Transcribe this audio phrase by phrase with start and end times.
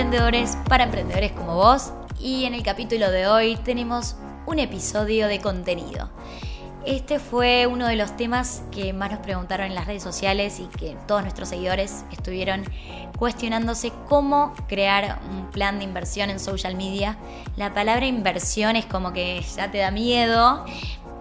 [0.00, 1.92] emprendedores para emprendedores como vos.
[2.18, 4.16] Y en el capítulo de hoy tenemos
[4.46, 6.08] un episodio de contenido.
[6.86, 10.64] Este fue uno de los temas que más nos preguntaron en las redes sociales y
[10.78, 12.64] que todos nuestros seguidores estuvieron
[13.18, 17.18] cuestionándose cómo crear un plan de inversión en social media.
[17.56, 20.64] La palabra inversión es como que ya te da miedo,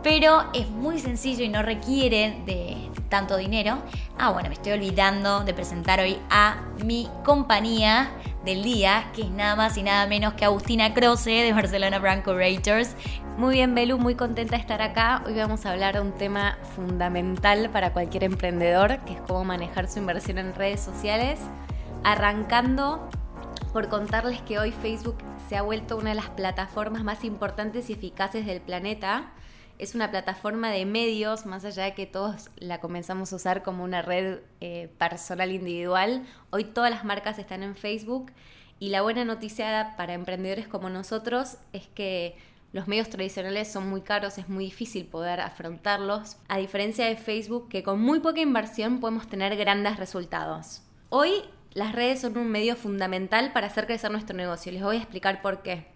[0.03, 2.77] pero es muy sencillo y no requiere de
[3.09, 3.79] tanto dinero.
[4.17, 8.09] Ah, bueno, me estoy olvidando de presentar hoy a mi compañía
[8.43, 12.23] del día, que es nada más y nada menos que Agustina Croce de Barcelona Brand
[12.23, 12.95] Curators.
[13.37, 15.23] Muy bien, Belu, muy contenta de estar acá.
[15.25, 19.87] Hoy vamos a hablar de un tema fundamental para cualquier emprendedor, que es cómo manejar
[19.87, 21.39] su inversión en redes sociales.
[22.03, 23.09] Arrancando
[23.73, 25.17] por contarles que hoy Facebook
[25.47, 29.31] se ha vuelto una de las plataformas más importantes y eficaces del planeta
[29.79, 33.85] es una plataforma de medios, más allá de que todos la comenzamos a usar como
[33.85, 36.25] una red eh, personal individual.
[36.49, 38.33] Hoy todas las marcas están en Facebook
[38.77, 42.35] y la buena noticia para emprendedores como nosotros es que
[42.73, 47.69] los medios tradicionales son muy caros, es muy difícil poder afrontarlos, a diferencia de Facebook
[47.69, 50.83] que con muy poca inversión podemos tener grandes resultados.
[51.07, 51.31] Hoy
[51.71, 54.73] las redes son un medio fundamental para hacer crecer nuestro negocio.
[54.73, 55.87] Les voy a explicar por qué.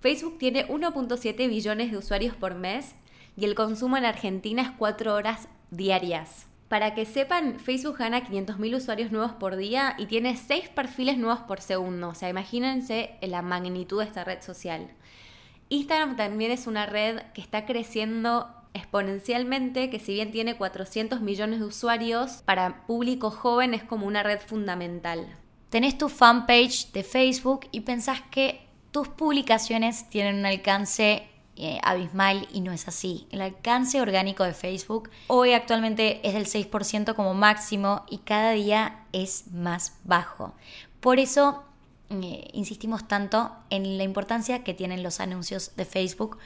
[0.00, 2.94] Facebook tiene 1.7 billones de usuarios por mes
[3.38, 6.46] y el consumo en Argentina es 4 horas diarias.
[6.66, 11.42] Para que sepan, Facebook gana 500.000 usuarios nuevos por día y tiene 6 perfiles nuevos
[11.42, 12.08] por segundo.
[12.08, 14.88] O sea, imagínense la magnitud de esta red social.
[15.68, 21.60] Instagram también es una red que está creciendo exponencialmente, que si bien tiene 400 millones
[21.60, 25.38] de usuarios, para público joven es como una red fundamental.
[25.70, 31.28] Tenés tu fanpage de Facebook y pensás que tus publicaciones tienen un alcance
[31.60, 33.26] eh, abismal y no es así.
[33.32, 39.00] El alcance orgánico de Facebook hoy actualmente es del 6% como máximo y cada día
[39.12, 40.54] es más bajo.
[41.00, 41.64] Por eso
[42.10, 46.38] eh, insistimos tanto en la importancia que tienen los anuncios de Facebook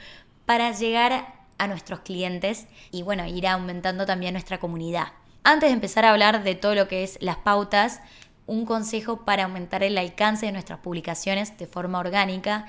[0.47, 5.09] para llegar a nuestros clientes y bueno, ir aumentando también nuestra comunidad.
[5.43, 8.01] Antes de empezar a hablar de todo lo que es las pautas,
[8.47, 12.65] un consejo para aumentar el alcance de nuestras publicaciones de forma orgánica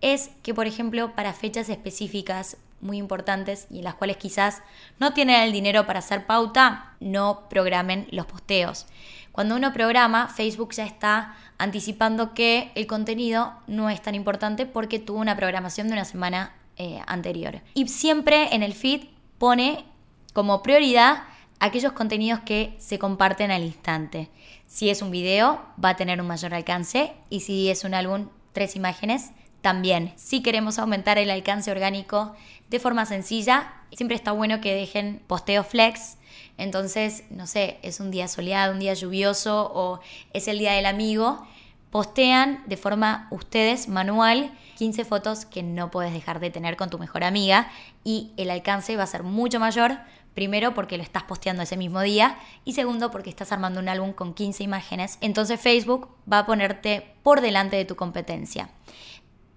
[0.00, 4.62] es que, por ejemplo, para fechas específicas muy importantes y en las cuales quizás
[4.98, 8.86] no tienen el dinero para hacer pauta, no programen los posteos.
[9.32, 14.98] Cuando uno programa, Facebook ya está anticipando que el contenido no es tan importante porque
[14.98, 17.60] tuvo una programación de una semana eh, anterior.
[17.74, 19.04] Y siempre en el feed
[19.38, 19.84] pone
[20.32, 21.24] como prioridad
[21.60, 24.30] aquellos contenidos que se comparten al instante.
[24.66, 28.28] Si es un video, va a tener un mayor alcance y si es un álbum,
[28.52, 32.34] tres imágenes, también, si queremos aumentar el alcance orgánico
[32.70, 36.16] de forma sencilla, siempre está bueno que dejen posteo flex.
[36.56, 40.00] Entonces, no sé, es un día soleado, un día lluvioso o
[40.32, 41.46] es el día del amigo.
[41.90, 46.98] Postean de forma ustedes manual 15 fotos que no puedes dejar de tener con tu
[46.98, 47.70] mejor amiga
[48.04, 49.98] y el alcance va a ser mucho mayor.
[50.34, 54.12] Primero porque lo estás posteando ese mismo día y segundo porque estás armando un álbum
[54.12, 55.18] con 15 imágenes.
[55.20, 58.70] Entonces Facebook va a ponerte por delante de tu competencia.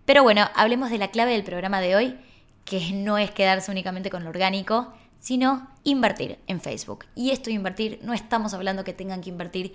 [0.06, 2.20] Pero bueno, hablemos de la clave del programa de hoy,
[2.66, 7.06] que no es quedarse únicamente con lo orgánico, sino invertir en Facebook.
[7.16, 9.74] Y esto de invertir, no estamos hablando que tengan que invertir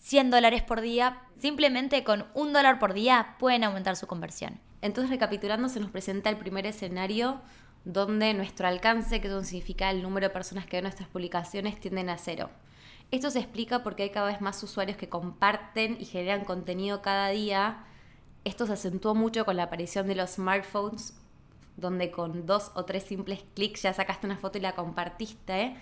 [0.00, 4.60] 100 dólares por día, simplemente con un dólar por día pueden aumentar su conversión.
[4.82, 7.40] Entonces, recapitulando, se nos presenta el primer escenario
[7.84, 12.18] donde nuestro alcance, que significa el número de personas que ven nuestras publicaciones, tienden a
[12.18, 12.50] cero.
[13.10, 17.30] Esto se explica porque hay cada vez más usuarios que comparten y generan contenido cada
[17.30, 17.84] día
[18.44, 21.14] esto se acentuó mucho con la aparición de los smartphones,
[21.76, 25.76] donde con dos o tres simples clics ya sacaste una foto y la compartiste.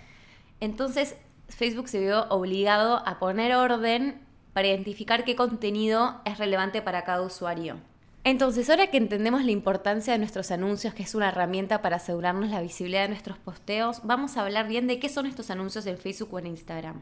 [0.59, 1.15] Entonces
[1.49, 4.21] Facebook se vio obligado a poner orden
[4.53, 7.77] para identificar qué contenido es relevante para cada usuario.
[8.25, 12.49] Entonces, ahora que entendemos la importancia de nuestros anuncios, que es una herramienta para asegurarnos
[12.49, 15.97] la visibilidad de nuestros posteos, vamos a hablar bien de qué son estos anuncios en
[15.97, 17.01] Facebook o en Instagram.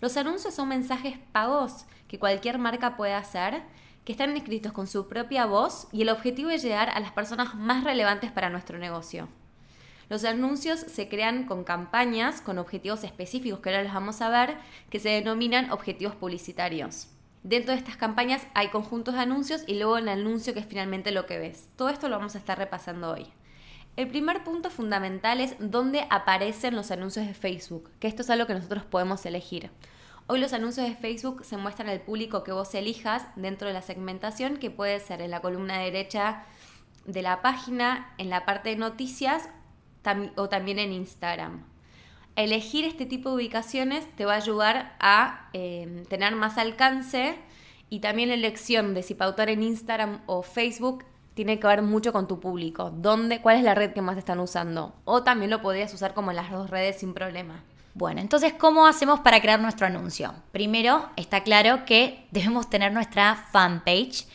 [0.00, 3.62] Los anuncios son mensajes pagos que cualquier marca puede hacer
[4.06, 7.56] que están escritos con su propia voz y el objetivo es llegar a las personas
[7.56, 9.28] más relevantes para nuestro negocio.
[10.08, 14.58] Los anuncios se crean con campañas con objetivos específicos que ahora los vamos a ver,
[14.90, 17.08] que se denominan objetivos publicitarios.
[17.42, 21.10] Dentro de estas campañas hay conjuntos de anuncios y luego el anuncio que es finalmente
[21.10, 21.68] lo que ves.
[21.74, 23.26] Todo esto lo vamos a estar repasando hoy.
[23.96, 28.46] El primer punto fundamental es dónde aparecen los anuncios de Facebook, que esto es algo
[28.46, 29.70] que nosotros podemos elegir.
[30.28, 33.82] Hoy los anuncios de Facebook se muestran al público que vos elijas dentro de la
[33.82, 36.42] segmentación, que puede ser en la columna derecha
[37.04, 39.48] de la página, en la parte de noticias
[40.34, 41.64] o también en Instagram.
[42.34, 47.36] Elegir este tipo de ubicaciones te va a ayudar a em, tener más alcance
[47.88, 52.12] Y también la elección de si pautar en Instagram o Facebook tiene que ver mucho
[52.12, 52.90] con tu público.
[52.90, 54.92] ¿Dónde, ¿Cuál es la red que más están usando?
[55.04, 57.62] O también lo podrías usar como en las dos redes sin problema.
[57.98, 60.34] Bueno, entonces, ¿cómo hacemos para crear nuestro anuncio?
[60.52, 64.26] Primero, está claro que debemos tener nuestra fanpage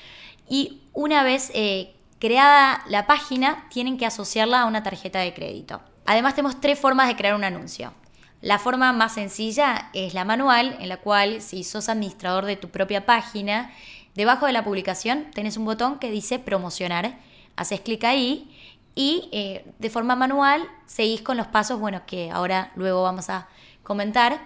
[0.49, 5.79] y una vez eh, creada la página, tienen que asociarla a una tarjeta de crédito.
[6.07, 7.93] Además, tenemos tres formas de crear un anuncio.
[8.41, 12.69] La forma más sencilla es la manual, en la cual si sos administrador de tu
[12.69, 13.71] propia página,
[14.15, 17.19] debajo de la publicación tenés un botón que dice promocionar.
[17.55, 18.50] Haces clic ahí
[18.95, 23.47] y eh, de forma manual seguís con los pasos, bueno, que ahora luego vamos a
[23.83, 24.39] comentar.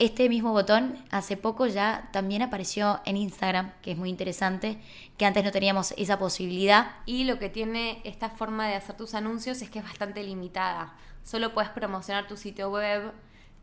[0.00, 4.78] Este mismo botón hace poco ya también apareció en Instagram, que es muy interesante,
[5.16, 6.96] que antes no teníamos esa posibilidad.
[7.06, 10.94] Y lo que tiene esta forma de hacer tus anuncios es que es bastante limitada.
[11.22, 13.12] Solo puedes promocionar tu sitio web,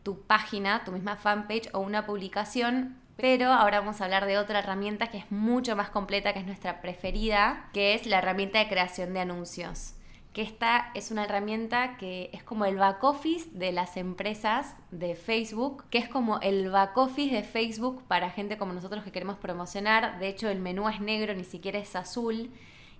[0.04, 4.60] tu página, tu misma fanpage o una publicación, pero ahora vamos a hablar de otra
[4.60, 8.70] herramienta que es mucho más completa, que es nuestra preferida, que es la herramienta de
[8.70, 9.96] creación de anuncios
[10.34, 15.16] que esta es una herramienta que es como el back office de las empresas de
[15.16, 19.38] Facebook, que es como el back office de Facebook para gente como nosotros que queremos
[19.38, 20.20] promocionar.
[20.20, 22.50] De hecho, el menú es negro, ni siquiera es azul.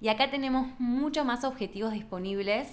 [0.02, 2.68] Y acá tenemos mucho más objetivos disponibles,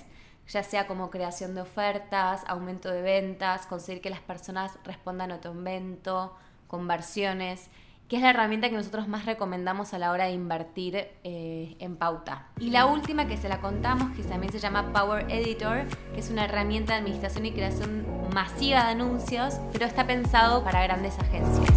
[0.49, 5.41] ya sea como creación de ofertas, aumento de ventas, conseguir que las personas respondan a
[5.41, 6.35] tu evento,
[6.67, 7.71] conversiones
[8.09, 11.97] que es la herramienta que nosotros más recomendamos a la hora de invertir eh, en
[11.97, 12.47] pauta.
[12.59, 15.85] Y la última que se la contamos, que también se llama Power Editor,
[16.15, 20.83] que es una herramienta de administración y creación masiva de anuncios, pero está pensado para
[20.83, 21.69] grandes agencias.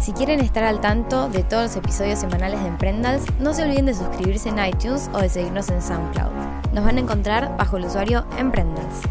[0.00, 3.84] Si quieren estar al tanto de todos los episodios semanales de Emprendals, no se olviden
[3.84, 6.32] de suscribirse en iTunes o de seguirnos en SoundCloud.
[6.72, 9.02] Nos van a encontrar bajo el usuario Emprendals.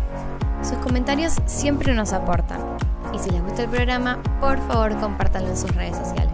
[0.63, 2.78] Sus comentarios siempre nos aportan.
[3.21, 6.33] Si les gusta el programa, por favor compártanlo en sus redes sociales.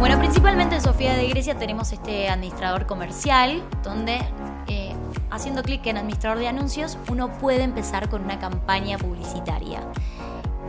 [0.00, 4.18] Bueno, principalmente en Sofía de Grecia tenemos este administrador comercial donde
[4.66, 4.92] eh,
[5.30, 9.82] haciendo clic en administrador de anuncios uno puede empezar con una campaña publicitaria.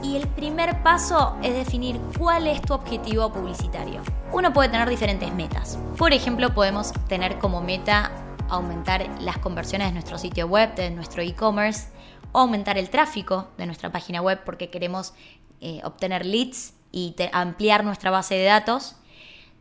[0.03, 4.01] Y el primer paso es definir cuál es tu objetivo publicitario.
[4.31, 5.79] Uno puede tener diferentes metas.
[5.97, 8.11] Por ejemplo, podemos tener como meta
[8.49, 11.89] aumentar las conversiones de nuestro sitio web, de nuestro e-commerce,
[12.31, 15.13] o aumentar el tráfico de nuestra página web porque queremos
[15.61, 18.95] eh, obtener leads y ampliar nuestra base de datos.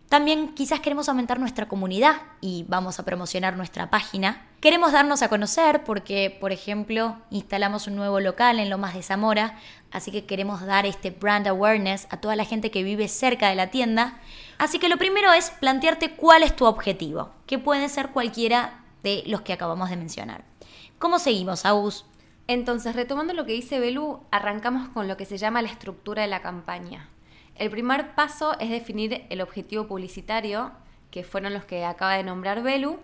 [0.08, 4.46] También quizás queremos aumentar nuestra comunidad y vamos a promocionar nuestra página.
[4.60, 9.58] Queremos darnos a conocer porque, por ejemplo, instalamos un nuevo local en Lomas de Zamora,
[9.90, 13.56] así que queremos dar este brand awareness a toda la gente que vive cerca de
[13.56, 14.20] la tienda.
[14.58, 19.24] Así que lo primero es plantearte cuál es tu objetivo, que puede ser cualquiera de
[19.26, 20.44] los que acabamos de mencionar.
[21.00, 22.06] ¿Cómo seguimos, Agus?
[22.46, 26.28] Entonces, retomando lo que dice Belu, arrancamos con lo que se llama la estructura de
[26.28, 27.08] la campaña.
[27.58, 30.72] El primer paso es definir el objetivo publicitario,
[31.10, 32.98] que fueron los que acaba de nombrar Belu,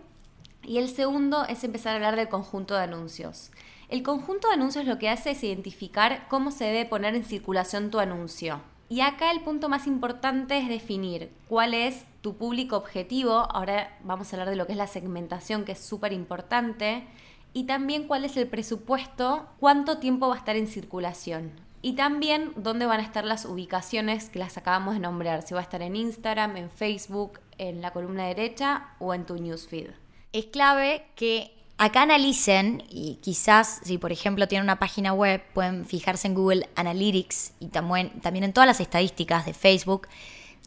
[0.62, 3.50] y el segundo es empezar a hablar del conjunto de anuncios.
[3.88, 7.90] El conjunto de anuncios lo que hace es identificar cómo se debe poner en circulación
[7.90, 8.60] tu anuncio.
[8.90, 13.32] Y acá el punto más importante es definir cuál es tu público objetivo.
[13.32, 17.06] Ahora vamos a hablar de lo que es la segmentación, que es súper importante.
[17.54, 21.52] Y también cuál es el presupuesto, cuánto tiempo va a estar en circulación.
[21.84, 25.60] Y también dónde van a estar las ubicaciones que las acabamos de nombrar, si va
[25.60, 29.90] a estar en Instagram, en Facebook, en la columna derecha o en tu newsfeed.
[30.32, 35.84] Es clave que acá analicen y quizás si por ejemplo tienen una página web pueden
[35.84, 40.06] fijarse en Google Analytics y también, también en todas las estadísticas de Facebook.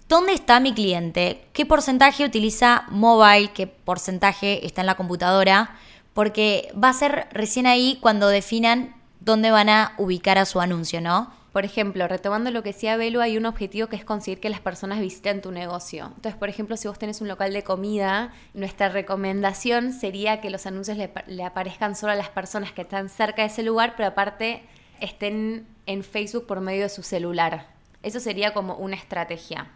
[0.10, 1.48] ¿Dónde está mi cliente?
[1.54, 3.52] ¿Qué porcentaje utiliza mobile?
[3.54, 5.78] ¿Qué porcentaje está en la computadora?
[6.14, 8.95] Porque va a ser recién ahí cuando definan
[9.26, 11.34] dónde van a ubicar a su anuncio, ¿no?
[11.52, 14.60] Por ejemplo, retomando lo que decía Belu, hay un objetivo que es conseguir que las
[14.60, 16.08] personas visiten tu negocio.
[16.08, 20.66] Entonces, por ejemplo, si vos tenés un local de comida, nuestra recomendación sería que los
[20.66, 24.64] anuncios le, aparezcan solo a las personas que están cerca de ese lugar, pero aparte
[25.00, 27.68] estén en Facebook por medio de su celular.
[28.04, 29.72] Eso sería como una estrategia.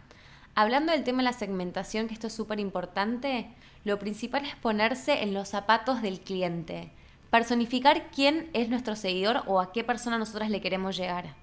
[0.54, 3.48] Hablando del tema de la segmentación, que esto es súper importante,
[3.84, 6.92] lo principal es ponerse en los zapatos del cliente
[7.30, 11.34] personificar quién es nuestro seguidor o a qué persona nosotras le queremos llegar.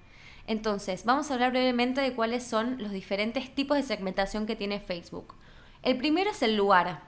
[0.46, 4.80] Entonces, vamos a hablar brevemente de cuáles son los diferentes tipos de segmentación que tiene
[4.80, 5.34] Facebook.
[5.82, 7.02] El primero es el lugar.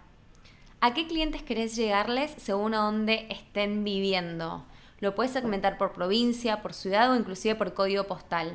[0.80, 4.64] ¿A qué clientes querés llegarles según a dónde estén viviendo?
[5.00, 8.54] Lo puedes segmentar por provincia, por ciudad o inclusive por código postal.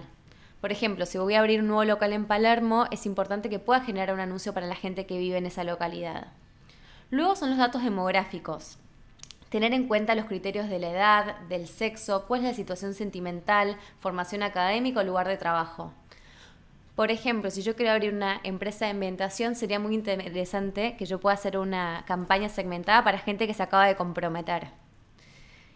[0.62, 3.82] Por ejemplo, si voy a abrir un nuevo local en Palermo, es importante que pueda
[3.82, 6.28] generar un anuncio para la gente que vive en esa localidad.
[7.10, 8.78] Luego son los datos demográficos.
[9.56, 13.78] Tener en cuenta los criterios de la edad, del sexo, cuál es la situación sentimental,
[14.02, 15.94] formación académica o lugar de trabajo.
[16.94, 21.22] Por ejemplo, si yo quiero abrir una empresa de inventación, sería muy interesante que yo
[21.22, 24.72] pueda hacer una campaña segmentada para gente que se acaba de comprometer.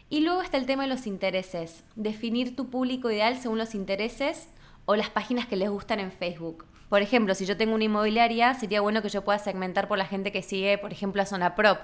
[0.09, 1.85] Y luego está el tema de los intereses.
[1.95, 4.49] Definir tu público ideal según los intereses
[4.83, 6.65] o las páginas que les gustan en Facebook.
[6.89, 10.05] Por ejemplo, si yo tengo una inmobiliaria, sería bueno que yo pueda segmentar por la
[10.05, 11.79] gente que sigue, por ejemplo, a Zona Prop,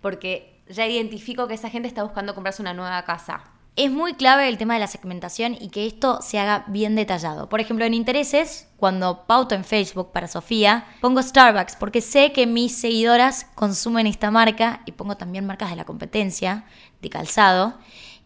[0.00, 3.44] porque ya identifico que esa gente está buscando comprarse una nueva casa.
[3.76, 7.50] Es muy clave el tema de la segmentación y que esto se haga bien detallado.
[7.50, 12.46] Por ejemplo, en intereses, cuando pauto en Facebook para Sofía, pongo Starbucks porque sé que
[12.46, 16.64] mis seguidoras consumen esta marca y pongo también marcas de la competencia,
[17.02, 17.74] de calzado.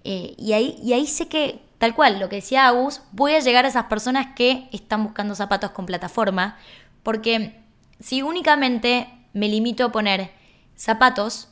[0.04, 3.40] Eh, y, ahí, y ahí sé que, tal cual, lo que decía Agus, voy a
[3.40, 6.58] llegar a esas personas que están buscando zapatos con plataforma,
[7.02, 7.60] porque
[7.98, 10.30] si únicamente me limito a poner
[10.76, 11.48] zapatos,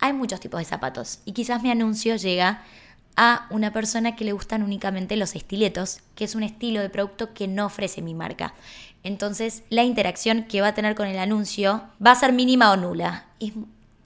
[0.00, 2.62] hay muchos tipos de zapatos y quizás mi anuncio llega
[3.16, 7.34] a una persona que le gustan únicamente los estiletos, que es un estilo de producto
[7.34, 8.54] que no ofrece mi marca.
[9.02, 12.76] Entonces la interacción que va a tener con el anuncio va a ser mínima o
[12.76, 13.26] nula.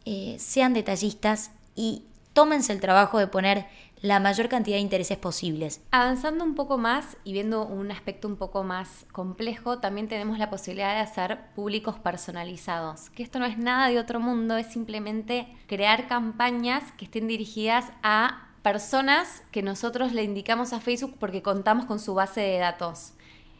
[0.04, 3.66] Eh, sean detallistas y tómense el trabajo de poner
[4.00, 5.80] la mayor cantidad de intereses posibles.
[5.90, 10.50] Avanzando un poco más y viendo un aspecto un poco más complejo, también tenemos la
[10.50, 15.48] posibilidad de hacer públicos personalizados, que esto no es nada de otro mundo, es simplemente
[15.66, 21.84] crear campañas que estén dirigidas a personas que nosotros le indicamos a Facebook porque contamos
[21.86, 23.12] con su base de datos.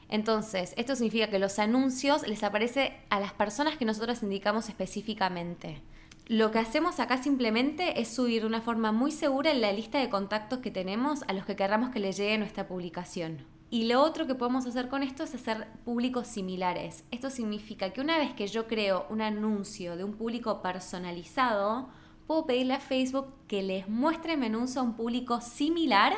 [0.09, 5.83] Entonces, esto significa que los anuncios les aparece a las personas que nosotros indicamos específicamente.
[6.27, 9.99] Lo que hacemos acá simplemente es subir de una forma muy segura en la lista
[9.99, 13.45] de contactos que tenemos a los que querramos que les llegue nuestra publicación.
[13.69, 17.05] Y lo otro que podemos hacer con esto es hacer públicos similares.
[17.11, 21.91] Esto significa que una vez que yo creo un anuncio de un público personalizado,
[22.27, 26.15] puedo pedirle a Facebook que les muestre menús a un público similar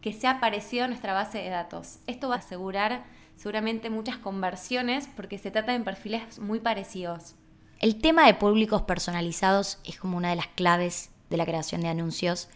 [0.00, 1.98] que sea parecido a nuestra base de datos.
[2.06, 3.04] Esto va a asegurar
[3.34, 7.34] seguramente muchas conversiones porque se trata de perfiles muy parecidos.
[7.80, 11.88] El tema de públicos personalizados es como una de las claves de la creación de
[11.88, 12.50] anuncios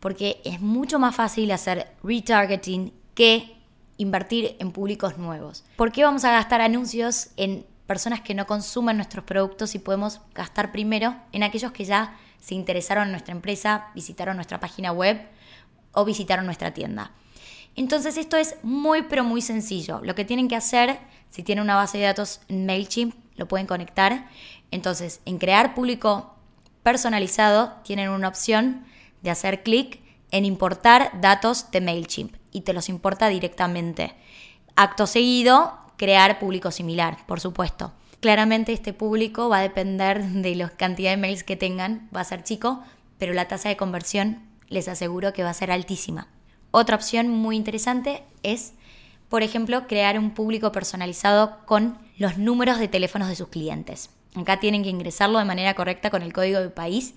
[0.00, 3.56] porque es mucho más fácil hacer retargeting que
[3.96, 5.64] invertir en públicos nuevos.
[5.76, 10.20] ¿Por qué vamos a gastar anuncios en personas que no consumen nuestros productos y podemos
[10.34, 15.26] gastar primero en aquellos que ya se interesaron en nuestra empresa, visitaron nuestra página web
[15.92, 17.12] o visitaron nuestra tienda.
[17.76, 20.02] Entonces esto es muy pero muy sencillo.
[20.02, 20.98] Lo que tienen que hacer,
[21.30, 24.28] si tienen una base de datos en MailChimp, lo pueden conectar.
[24.70, 26.34] Entonces, en crear público
[26.82, 28.84] personalizado, tienen una opción
[29.22, 30.00] de hacer clic
[30.30, 34.14] en importar datos de MailChimp y te los importa directamente.
[34.76, 37.92] Acto seguido, crear público similar, por supuesto.
[38.20, 42.24] Claramente este público va a depender de la cantidad de mails que tengan, va a
[42.24, 42.82] ser chico,
[43.18, 46.28] pero la tasa de conversión les aseguro que va a ser altísima.
[46.70, 48.74] Otra opción muy interesante es,
[49.28, 54.10] por ejemplo, crear un público personalizado con los números de teléfonos de sus clientes.
[54.34, 57.14] Acá tienen que ingresarlo de manera correcta con el código de país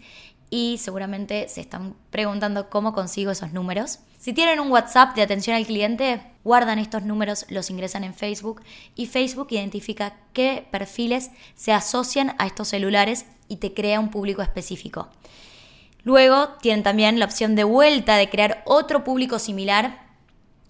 [0.50, 4.00] y seguramente se están preguntando cómo consigo esos números.
[4.18, 8.62] Si tienen un WhatsApp de atención al cliente, guardan estos números, los ingresan en Facebook
[8.96, 14.42] y Facebook identifica qué perfiles se asocian a estos celulares y te crea un público
[14.42, 15.10] específico.
[16.04, 20.09] Luego tienen también la opción de vuelta de crear otro público similar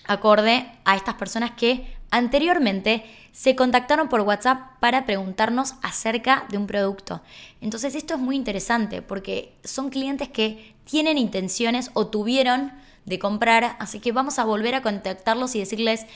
[0.09, 6.65] acorde a estas personas que anteriormente se contactaron por WhatsApp para preguntarnos acerca de un
[6.65, 7.21] producto.
[7.61, 12.73] Entonces esto es muy interesante porque son clientes que tienen intenciones o tuvieron
[13.05, 16.07] de comprar, así que vamos a volver a contactarlos y decirles,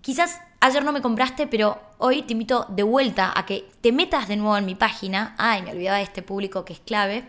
[0.00, 4.26] quizás ayer no me compraste, pero hoy te invito de vuelta a que te metas
[4.26, 5.36] de nuevo en mi página.
[5.38, 7.28] Ay, me olvidaba de este público que es clave,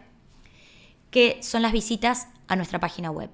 [1.12, 3.30] que son las visitas a nuestra página web.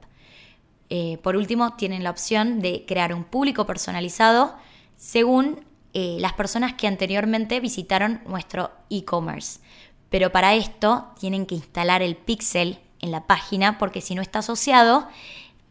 [0.95, 4.55] Eh, por último, tienen la opción de crear un público personalizado
[4.95, 9.59] según eh, las personas que anteriormente visitaron nuestro e-commerce.
[10.11, 14.39] Pero para esto tienen que instalar el pixel en la página porque si no está
[14.39, 15.07] asociado,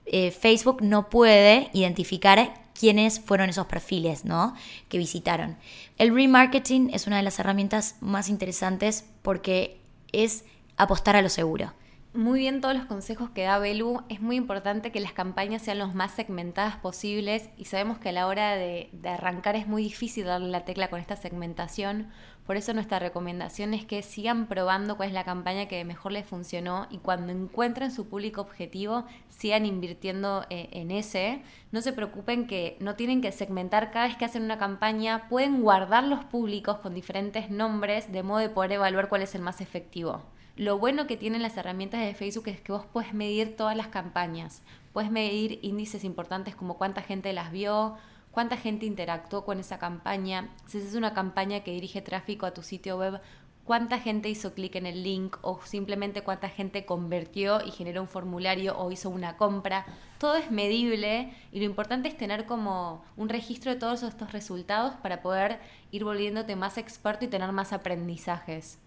[0.06, 4.56] eh, Facebook no puede identificar quiénes fueron esos perfiles ¿no?
[4.88, 5.56] que visitaron.
[5.98, 9.78] El remarketing es una de las herramientas más interesantes porque
[10.10, 10.44] es
[10.76, 11.74] apostar a lo seguro
[12.14, 14.02] muy bien todos los consejos que da Belu.
[14.10, 18.12] Es muy importante que las campañas sean los más segmentadas posibles y sabemos que a
[18.12, 22.08] la hora de, arrancar es muy difícil darle la tecla con esta segmentación
[22.46, 26.26] Por eso nuestra recomendación es que sigan probando cuál es la campaña que mejor les
[26.26, 31.42] funcionó y cuando encuentren su público objetivo sigan invirtiendo eh, en ese.
[31.70, 35.62] No se preocupen que no tienen que segmentar cada vez que hacen una campaña, pueden
[35.62, 39.62] guardar los públicos con diferentes nombres de modo de poder evaluar cuál es el más
[39.62, 40.22] efectivo.
[40.56, 43.88] Lo bueno que tienen las herramientas de Facebook es que vos puedes medir todas las
[43.88, 47.96] campañas, puedes medir índices importantes como cuánta gente las vio,
[48.32, 52.62] cuánta gente interactuó con esa campaña, si es una campaña que dirige tráfico a tu
[52.62, 53.18] sitio web,
[53.64, 58.08] cuánta gente hizo clic en el link o simplemente cuánta gente convirtió y generó un
[58.08, 59.86] formulario o hizo una compra.
[60.18, 64.96] Todo es medible y lo importante es tener como un registro de todos estos resultados
[64.96, 65.60] para poder
[65.92, 68.78] ir volviéndote más experto y tener más aprendizajes.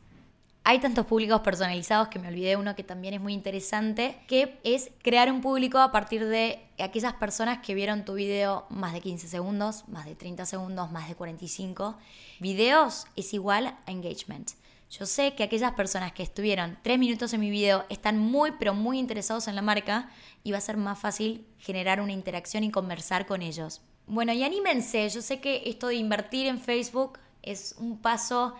[0.68, 4.90] Hay tantos públicos personalizados que me olvidé uno que también es muy interesante, que es
[5.04, 9.28] crear un público a partir de aquellas personas que vieron tu video más de 15
[9.28, 11.96] segundos, más de 30 segundos, más de 45.
[12.40, 14.54] Videos es igual a engagement.
[14.90, 18.74] Yo sé que aquellas personas que estuvieron 3 minutos en mi video están muy, pero
[18.74, 20.10] muy interesados en la marca
[20.44, 23.82] y va a ser más fácil generar una interacción y conversar con ellos.
[24.08, 28.56] Bueno, y anímense, yo sé que esto de invertir en Facebook es un paso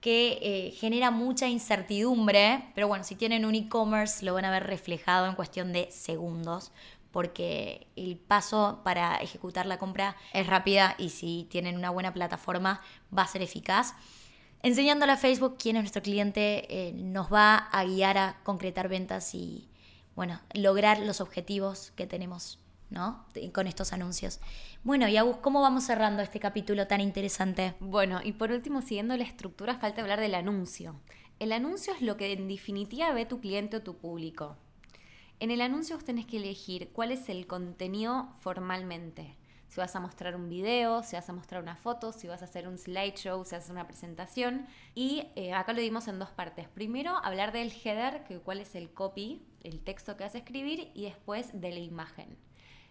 [0.00, 4.66] que eh, genera mucha incertidumbre, pero bueno, si tienen un e-commerce lo van a ver
[4.66, 6.72] reflejado en cuestión de segundos,
[7.10, 12.80] porque el paso para ejecutar la compra es rápida y si tienen una buena plataforma
[13.16, 13.94] va a ser eficaz.
[14.62, 19.34] Enseñándole a Facebook quién es nuestro cliente eh, nos va a guiar a concretar ventas
[19.34, 19.68] y
[20.14, 22.58] bueno, lograr los objetivos que tenemos
[22.90, 23.24] ¿no?
[23.54, 24.40] Con estos anuncios.
[24.84, 27.74] Bueno, y Agus, ¿cómo vamos cerrando este capítulo tan interesante?
[27.80, 31.00] Bueno, y por último, siguiendo la estructura, falta hablar del anuncio.
[31.38, 34.58] El anuncio es lo que en definitiva ve tu cliente o tu público.
[35.38, 39.36] En el anuncio vos tenés que elegir cuál es el contenido formalmente.
[39.68, 42.44] Si vas a mostrar un video, si vas a mostrar una foto, si vas a
[42.44, 44.66] hacer un slideshow, si vas a hacer una presentación.
[44.94, 46.68] Y eh, acá lo dimos en dos partes.
[46.68, 50.90] Primero, hablar del header, que cuál es el copy, el texto que vas a escribir,
[50.92, 52.36] y después de la imagen.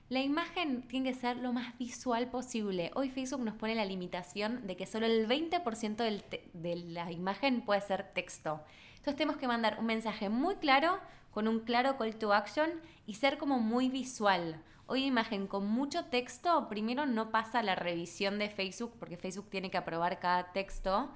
[0.09, 2.89] La imagen tiene que ser lo más visual posible.
[2.95, 7.81] Hoy Facebook nos pone la limitación de que solo el 20% de la imagen puede
[7.81, 8.59] ser texto.
[8.95, 10.97] Entonces tenemos que mandar un mensaje muy claro,
[11.29, 12.71] con un claro call to action
[13.05, 14.63] y ser como muy visual.
[14.87, 19.69] Hoy imagen con mucho texto, primero no pasa la revisión de Facebook porque Facebook tiene
[19.69, 21.11] que aprobar cada texto.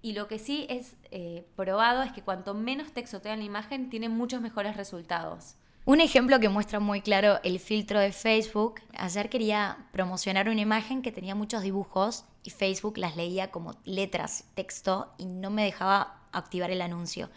[0.00, 3.90] Y lo que sí es eh, probado es que cuanto menos texto tenga la imagen,
[3.90, 5.56] tiene muchos mejores resultados.
[5.90, 11.02] Un ejemplo que muestra muy claro el filtro de Facebook, ayer quería promocionar una imagen
[11.02, 16.20] que tenía muchos dibujos y Facebook las leía como letras, texto y no me dejaba
[16.30, 17.28] activar el anuncio.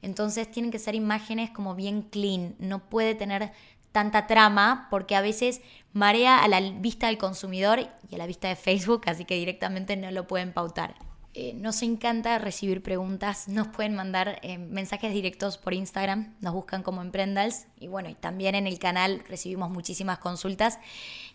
[0.00, 3.52] Entonces tienen que ser imágenes como bien clean, no puede tener
[3.92, 5.60] tanta trama porque a veces
[5.92, 9.98] marea a la vista del consumidor y a la vista de Facebook, así que directamente
[9.98, 10.94] no lo pueden pautar.
[11.32, 16.82] Eh, nos encanta recibir preguntas, nos pueden mandar eh, mensajes directos por Instagram, nos buscan
[16.82, 20.80] como Emprendals y bueno, y también en el canal recibimos muchísimas consultas.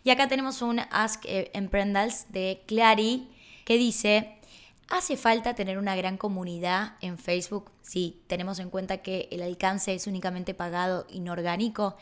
[0.04, 3.30] Y acá tenemos un Ask eh, Emprendals de Clary
[3.64, 4.38] que dice,
[4.90, 9.94] ¿hace falta tener una gran comunidad en Facebook si tenemos en cuenta que el alcance
[9.94, 11.96] es únicamente pagado inorgánico?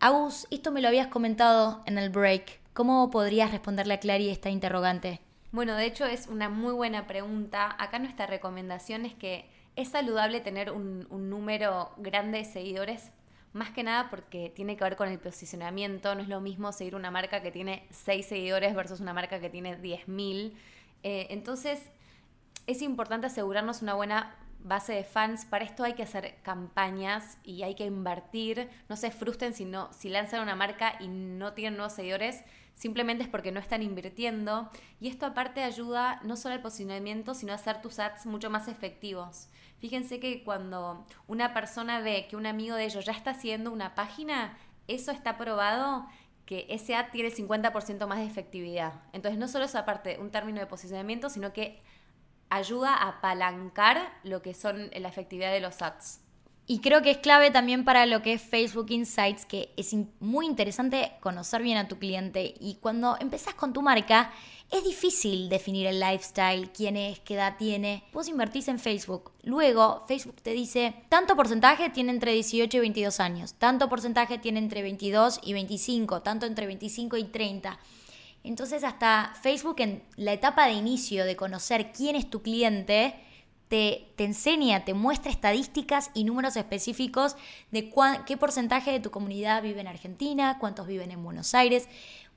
[0.00, 2.60] Agus, esto me lo habías comentado en el break.
[2.74, 5.22] ¿Cómo podrías responderle a Clary esta interrogante?
[5.50, 7.74] Bueno, de hecho es una muy buena pregunta.
[7.78, 13.10] Acá nuestra recomendación es que es saludable tener un, número grande de seguidores,
[13.54, 16.14] más que nada porque tiene que ver con el posicionamiento.
[16.14, 19.48] No es lo mismo seguir una marca que tiene 6 seguidores versus una marca que
[19.48, 20.52] tiene 10.000.
[21.02, 21.80] Eh, entonces,
[22.66, 25.46] es importante asegurarnos una buena base de fans.
[25.46, 28.68] Para esto hay que hacer campañas y hay que invertir.
[28.90, 32.44] No se frustren si, no, si lanzan una marca y no tienen nuevos seguidores
[32.78, 34.70] simplemente es porque no están invirtiendo.
[35.00, 38.68] Y esto aparte ayuda no solo al posicionamiento, sino a hacer tus ads mucho más
[38.68, 39.48] efectivos.
[39.80, 43.94] Fíjense que cuando una persona ve que un amigo de ellos ya está haciendo una
[43.94, 46.06] página, eso está probado
[46.46, 48.94] que ese ad tiene 50% más de efectividad.
[49.12, 51.82] Entonces no solo es aparte un término de posicionamiento, sino que
[52.48, 56.20] ayuda a apalancar lo que son la efectividad de los ads.
[56.70, 60.44] Y creo que es clave también para lo que es Facebook Insights, que es muy
[60.44, 62.54] interesante conocer bien a tu cliente.
[62.60, 64.30] Y cuando empezás con tu marca,
[64.70, 68.04] es difícil definir el lifestyle, quién es, qué edad tiene.
[68.12, 69.32] Vos invertís en Facebook.
[69.44, 74.58] Luego, Facebook te dice, tanto porcentaje tiene entre 18 y 22 años, tanto porcentaje tiene
[74.58, 77.78] entre 22 y 25, tanto entre 25 y 30.
[78.44, 83.14] Entonces, hasta Facebook en la etapa de inicio de conocer quién es tu cliente,
[83.68, 87.36] te, enseña, te muestra estadísticas y números específicos
[87.70, 87.92] de
[88.26, 91.88] qué porcentaje de tu comunidad vive en Argentina, cuántos viven en Buenos Aires.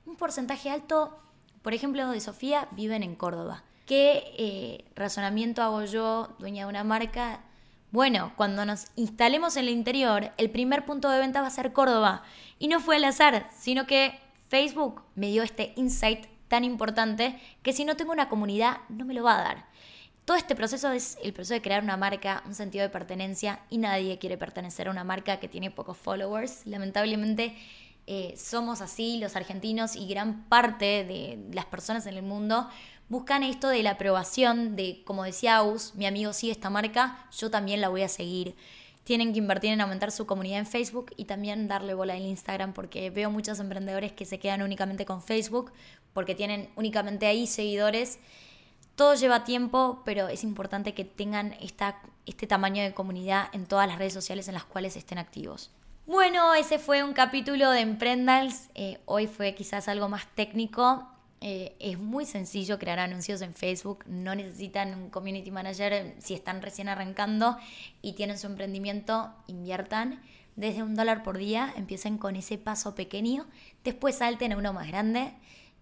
[0.04, 1.18] Un porcentaje alto,
[1.62, 3.64] por ejemplo, de Sofía, viven en Córdoba.
[3.86, 7.40] ¿Qué eh, razonamiento hago yo, dueña de una marca?
[7.90, 11.72] Bueno, cuando nos instalemos en el interior, el primer punto de venta va a ser
[11.72, 12.22] Córdoba.
[12.58, 14.18] Y no fue al azar, sino que
[14.48, 19.14] Facebook me dio este insight tan importante que si no tengo una comunidad no me
[19.14, 19.71] lo va a dar.
[20.24, 23.78] Todo este proceso es el proceso de crear una marca, un sentido de pertenencia y
[23.78, 26.64] nadie quiere pertenecer a una marca que tiene pocos followers.
[26.64, 27.56] Lamentablemente
[28.06, 32.68] eh, somos así los argentinos y gran parte de las personas en el mundo
[33.08, 37.50] buscan esto de la aprobación, de como decía Aus, mi amigo sigue esta marca, yo
[37.50, 38.54] también la voy a seguir.
[39.04, 42.72] Tienen que invertir en aumentar su comunidad en Facebook y también darle bola en Instagram
[42.72, 45.72] porque veo muchos emprendedores que se quedan únicamente con Facebook
[46.12, 48.20] porque tienen únicamente ahí seguidores.
[48.96, 53.88] Todo lleva tiempo, pero es importante que tengan esta, este tamaño de comunidad en todas
[53.88, 55.70] las redes sociales en las cuales estén activos.
[56.06, 58.68] Bueno, ese fue un capítulo de Emprendals.
[58.74, 61.08] Eh, hoy fue quizás algo más técnico.
[61.40, 66.34] Eh, es muy sencillo crear anuncios en Facebook, no necesitan un community manager eh, si
[66.34, 67.56] están recién arrancando
[68.00, 70.22] y tienen su emprendimiento, inviertan
[70.54, 73.46] desde un dólar por día, empiecen con ese paso pequeño,
[73.82, 75.34] después salten a uno más grande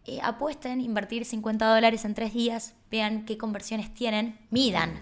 [0.07, 4.99] eh, apuesten, invertir 50 dólares en tres días, vean qué conversiones tienen, midan.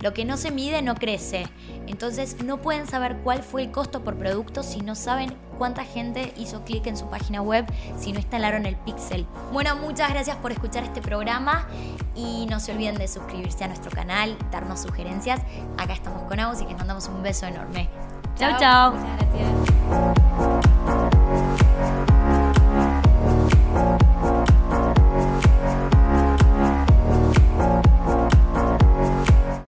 [0.00, 1.46] Lo que no se mide no crece.
[1.86, 6.32] Entonces no pueden saber cuál fue el costo por producto si no saben cuánta gente
[6.36, 7.64] hizo clic en su página web,
[7.96, 9.26] si no instalaron el pixel.
[9.52, 11.68] Bueno, muchas gracias por escuchar este programa
[12.16, 15.40] y no se olviden de suscribirse a nuestro canal, darnos sugerencias.
[15.78, 17.88] Acá estamos con Agus y les mandamos un beso enorme.
[18.36, 18.92] Chao, chao.
[18.92, 21.19] Muchas gracias.